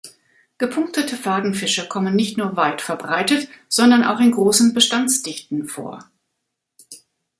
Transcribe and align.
Gepunktete 0.57 1.15
Fadenfische 1.15 1.87
kommen 1.87 2.15
nicht 2.15 2.35
nur 2.35 2.55
weit 2.57 2.81
verbreitet, 2.81 3.47
sondern 3.69 4.03
auch 4.03 4.19
in 4.19 4.31
großen 4.31 4.73
Bestandsdichten 4.73 5.67
vor. 5.67 6.09